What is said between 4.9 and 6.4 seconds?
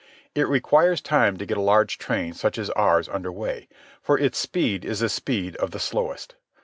the speed of the slowest.